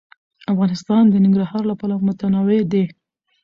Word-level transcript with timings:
افغانستان 0.51 1.03
د 1.09 1.15
ننګرهار 1.23 1.63
له 1.69 1.75
پلوه 1.79 2.03
متنوع 2.07 2.61
دی. 2.71 2.83